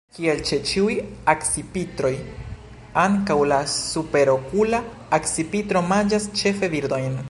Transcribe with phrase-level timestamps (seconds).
[0.17, 0.93] Kiel ĉe ĉiuj
[1.33, 2.11] akcipitroj,
[3.03, 4.83] ankaŭ la Superokula
[5.21, 7.19] akcipitro manĝas ĉefe birdojn.